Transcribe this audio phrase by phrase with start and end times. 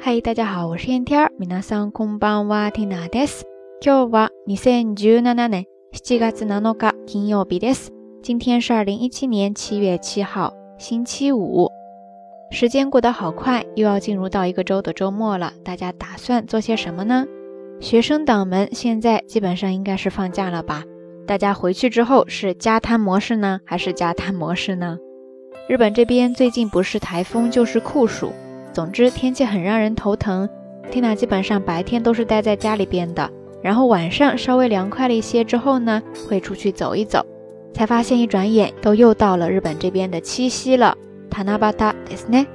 [0.00, 1.32] 嗨，大家好，我是燕天儿。
[1.38, 3.44] 皆さんこんばんは、ティナです。
[3.80, 7.90] 今日は二千十七年七月七日金曜日です。
[8.22, 11.70] 今天是二零一七年七月七号，星期五。
[12.50, 15.52] 时间过得好快，又要进入到一个周的周末了。
[15.64, 17.26] 大家打算做些什么呢？
[17.80, 20.84] 学生党们现在基本上应该是放假了吧？
[21.26, 24.98] 大家回去之后是加摊模式呢，还是加摊模式呢？
[25.68, 28.30] 日本这边最近不是台风就是酷暑。
[28.73, 30.47] 总之，天气很让人头疼。
[30.89, 33.29] 缇娜基本上白天都是待在家里边的，
[33.61, 37.25] 然后晚上稍微凉快了一些之后呢，会出去走一走。
[37.73, 40.95] 才发现一转眼都又到了日本这边的七夕了。
[41.29, 42.45] Tanabata desu ne。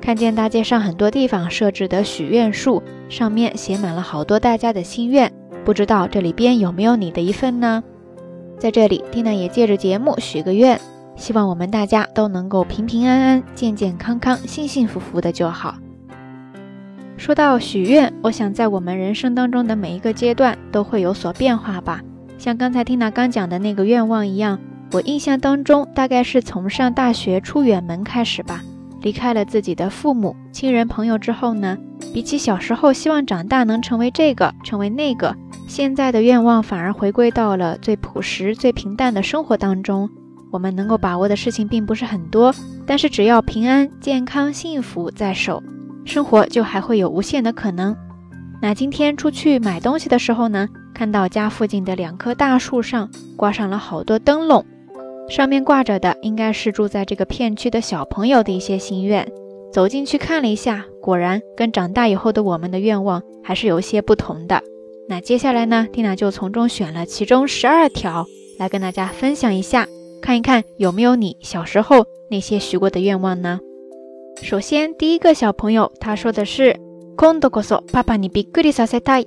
[0.00, 5.30] 看见大街上很多地方设置的许愿树，上面写满了好多大家的心愿，
[5.64, 7.84] 不知道这里边有没有你的一份呢？
[8.58, 10.80] 在这里，Tina 也借着节目许个愿。
[11.16, 15.76] 希望我们大家都能够平平安安、健健康康、幸幸福福的就好。
[17.16, 22.00] 说到许愿，我想在我们人生当中的每一个阶段都会有所变化吧。
[22.38, 24.58] 像刚才听娜刚讲的那个愿望一样，
[24.90, 28.62] 我印象当中大概是从上大学出远门开始吧。
[29.02, 31.76] 离开了自己的父母、亲人、朋友之后呢，
[32.14, 35.36] 比起小时候希望长大能成为这个、成为那个，
[35.68, 40.08] 现在的愿望反而回归到了最朴实、最平淡的生活当中。
[40.52, 42.54] 我们能够把握的事情并不是很多，
[42.86, 45.62] 但是只要平安、健康、幸福在手，
[46.04, 47.96] 生活就还会有无限的可能。
[48.60, 54.64] 那今天出去买东西的时候呢，看到家附近的两棵大树上挂上了好多灯笼，
[55.28, 59.26] 上面挂着的应该是住在这个片区的小朋友的一些心愿。
[59.72, 64.62] 走进去看了一下，果然跟长大以后的我们的愿望还是有些不同的。
[65.08, 68.26] 那接下来呢，蒂娜就从中选了其中十二条
[68.58, 69.88] 来跟大家分享一下。
[70.21, 73.59] 看一看有没有你小时候那些许过的愿望呢？
[74.41, 76.75] 首先，第一个小朋友他说的是“
[77.17, 79.25] 今度こそパパにびっくりさせたい”。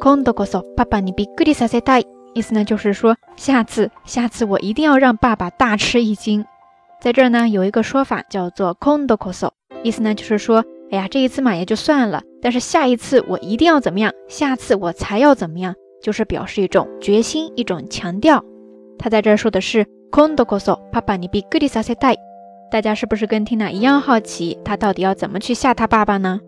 [0.00, 6.44] 今度こそパパにびっくりさせたい，意思呢就是说下次，下次我一定要让爸爸大吃一惊。
[7.00, 9.50] 在这儿呢有一个说法叫做“今度こそ”，
[9.82, 14.12] 意思呢就是说，哎呀，这一次嘛也就算了，但是下一次我一定要怎么样？
[14.28, 15.74] 下次我才要怎么样？
[16.00, 18.42] 就是表示一种决心，一种强调。
[18.98, 19.84] 他在这儿说的是。
[20.12, 22.18] 今度こそパパにびっくりさせたい。
[22.70, 26.40] 大家是不是跟 Tina 一样好奇，他到底要怎么去吓他爸爸呢？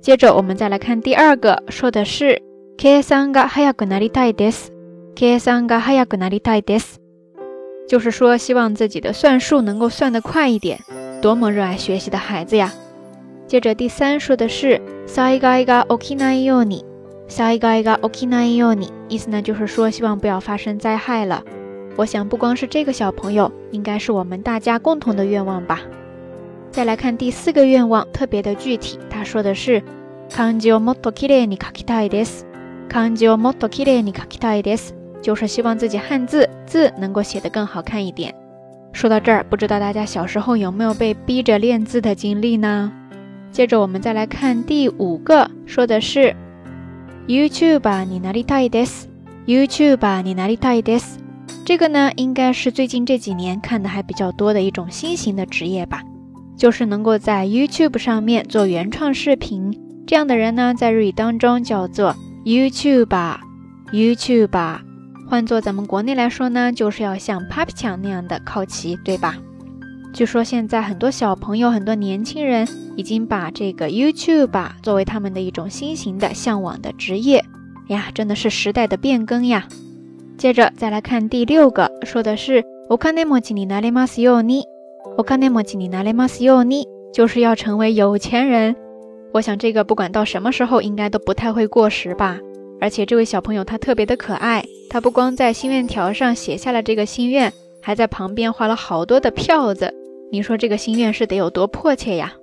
[0.00, 2.40] 接着我们再来看第二个，说的是
[2.78, 4.72] 計算が早くなりたいです。
[5.14, 7.00] 計算が早くなりたいです，
[7.88, 10.78] 就是说希望自己的算术能够算得快一点。
[11.20, 12.70] 多么热爱学习的孩子呀！
[13.48, 16.84] 接着第三说的是災害が起きないように。
[17.26, 21.42] 災害が起きないように，意思呢就是说希望不要发生灾害了。
[21.96, 25.80] 我想，不光是这个小朋友，应该是我们大家共同的愿望吧。
[26.70, 29.82] 再来看第四个愿望，特别的具体，他说的是
[30.30, 32.46] 漢字をもっと綺麗に書きたいです。
[32.88, 38.34] 漢字をもっと綺麗に書きたいです，就是希望自己汉字字能够写得更好看一点。
[38.92, 42.92] 说到这儿，不知道大家小时候有没有被逼着练字的经历呢？
[43.50, 46.34] 接着我们再来看第五个，说的是
[47.26, 49.08] YouTuber になりたいです。
[49.46, 51.18] YouTuber になりたいです。
[51.65, 56.03] 这个呢，应该是最近这几年看的还比较多的一种新型的职业吧，
[56.57, 59.79] 就是能够在 YouTube 上面做原创视频。
[60.05, 63.37] 这样的人呢，在日语当中叫做 YouTuber。
[63.93, 64.79] YouTuber，
[65.29, 69.37] 换作咱们国内来说呢，就是要像 Papi 酱那样的靠齐，对吧？
[70.13, 77.45] 据说现在很多小朋友、很多年轻人已经把这个 YouTube 作为他们的一种新型的向往的职业。
[77.87, 79.67] 呀，真的是时代的变更呀！
[80.36, 84.64] 接着再来看第六个，说的是お金持ちになれますように。
[85.16, 88.76] お金持ちになれますように，就是要成为有钱人。
[89.32, 92.38] 我想这个不管到什么时候，应该都不太会过时吧。
[92.80, 99.92] 而且这位小朋友他特别的可爱，他不光在心愿条上写下了这个心愿，还在旁边画了好多的票子。
[100.30, 102.34] 你说这个心愿是得有多迫切呀？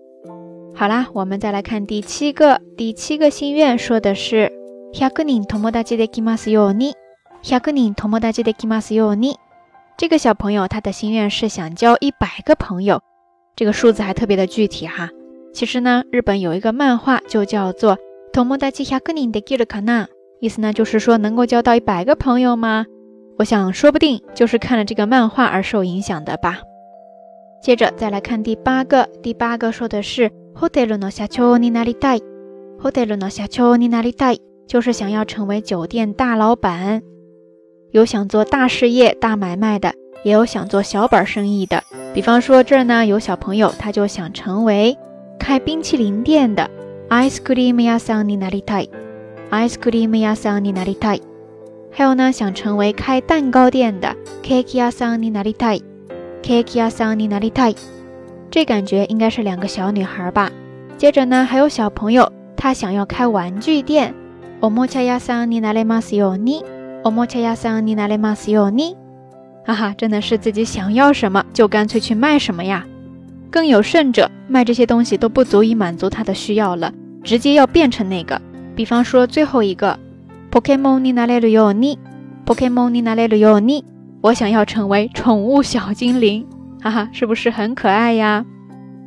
[0.76, 4.52] 好啦，我们再来看第七个，第七个心愿说的是
[5.00, 6.94] 百人友達できますように。
[7.42, 9.38] 百人友達できますように。
[9.98, 13.02] 这个小朋友他的心愿是想交一百个朋友，
[13.56, 15.10] 这个数字还特别的具体哈。
[15.54, 17.98] 其实呢，日本有一个漫画就叫做
[18.34, 20.08] 友達百人できるかな，
[20.42, 22.86] 意思呢就是说能够交到一百个朋友吗？
[23.38, 26.60] 我想说不定就是看了这个漫画而受影响的吧。
[27.62, 32.22] 接着再来看第八个，第八个说的是ホテルの社長になりたい。
[32.80, 37.02] ホテルの社長になりたい，就是想要成为酒店大老板。
[37.93, 39.93] 有想做大事业、大买卖的，
[40.23, 41.83] 也有想做小本生意的。
[42.15, 44.97] 比方说这儿呢，有小朋友，他就想成为
[45.39, 46.71] 开冰淇淋店的
[47.09, 51.21] ，ice cream ya sani nari tai，ice cream ya sawninati。
[51.91, 54.15] 还有呢，想成为开蛋糕店的
[54.45, 57.77] ，cake ya sani nari tai，cake ya sawninati。
[58.53, 60.53] 这感觉应该是两个小女孩吧。
[60.97, 64.15] 接着呢，还有小朋友，他想要开玩具店
[64.61, 66.63] ，omocha ya sani naremas yo ni。
[67.00, 67.06] んになれますように。
[67.06, 68.96] おもちゃ屋さんになれますように。
[69.66, 72.86] 哈哈，真的是自己想要什么就干脆去卖什么呀！
[73.52, 76.94] 更有甚者，卖这些东西都不足以满足他的需要了，
[77.24, 78.40] 直接要变成那个。
[78.76, 79.98] 比方说最后一个，
[80.52, 83.84] Pokemon ni nareru yo ni，Pokemon ni nareru yo ni，
[84.22, 86.46] 我想要成为宠物小精灵，
[86.82, 88.46] 哈哈，是不是很可爱呀？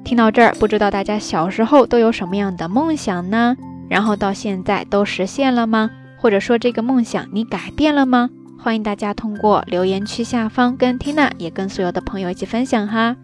[0.05, 3.56] 听到这儿，不知道大家小时候都有什么样的梦想呢？
[3.89, 5.91] 然后到现在都实现了吗？
[6.24, 8.30] 或者说这个梦想你改变了吗？
[8.58, 13.18] 欢迎大家通过留言区下方跟 Tina 也跟所有的朋友一起分享哈。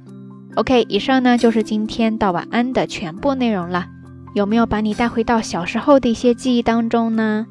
[0.56, 3.86] OK，以上呢就是今天到晚安的全部内容了。
[4.36, 7.48] 有没有把你带回到小时候的一些记忆当中呢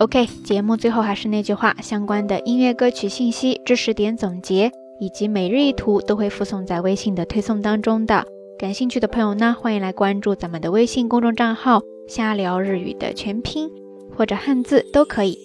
[0.00, 4.70] ？OK，节目最后还是那句话，相关的音乐歌曲信息、知识点总结
[5.00, 8.22] 以及每日一图都会附送在微信的推送当中的。
[8.58, 13.70] 感兴趣的朋友呢，欢迎来关注咱们的微信公众账号“瞎聊日语”的全拼
[14.16, 15.38] 或者汉字都可以。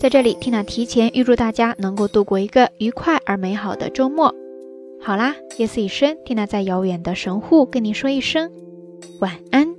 [0.00, 4.34] 在这里缇娜提前预祝大家能够度过一个愉快而美好的周末。
[5.00, 8.50] 好啦，夜色已深缇娜在遥远的神户跟你说一声
[9.20, 9.73] 晚安。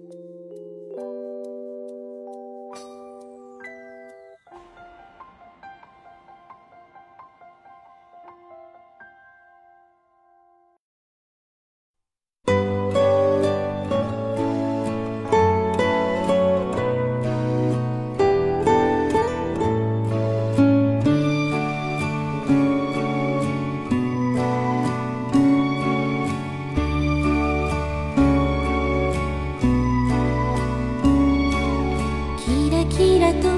[33.15, 33.54] il attend.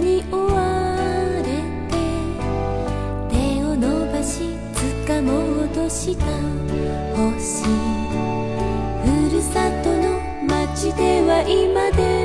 [0.00, 0.96] に追わ
[1.38, 1.42] れ
[1.88, 1.94] て
[3.30, 4.44] 手を伸ばし
[5.06, 6.26] 掴もうとした
[7.16, 7.64] 星。
[9.04, 12.21] ふるさとの街では今で